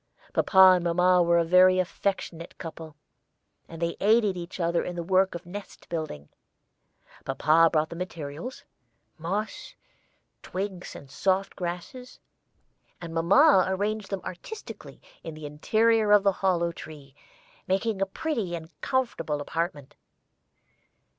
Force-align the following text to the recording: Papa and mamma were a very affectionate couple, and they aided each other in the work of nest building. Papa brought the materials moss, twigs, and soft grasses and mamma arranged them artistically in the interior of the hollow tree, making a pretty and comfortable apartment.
Papa 0.33 0.73
and 0.77 0.83
mamma 0.83 1.21
were 1.21 1.37
a 1.37 1.43
very 1.45 1.77
affectionate 1.77 2.57
couple, 2.57 2.95
and 3.69 3.79
they 3.79 3.97
aided 3.99 4.35
each 4.35 4.59
other 4.59 4.83
in 4.83 4.95
the 4.95 5.03
work 5.03 5.35
of 5.35 5.45
nest 5.45 5.87
building. 5.89 6.29
Papa 7.23 7.69
brought 7.71 7.89
the 7.91 7.95
materials 7.95 8.63
moss, 9.19 9.75
twigs, 10.41 10.95
and 10.95 11.11
soft 11.11 11.55
grasses 11.55 12.19
and 12.99 13.13
mamma 13.13 13.65
arranged 13.67 14.09
them 14.09 14.21
artistically 14.25 14.99
in 15.23 15.35
the 15.35 15.45
interior 15.45 16.11
of 16.11 16.23
the 16.23 16.31
hollow 16.31 16.71
tree, 16.71 17.13
making 17.67 18.01
a 18.01 18.07
pretty 18.07 18.55
and 18.55 18.71
comfortable 18.81 19.39
apartment. 19.39 19.93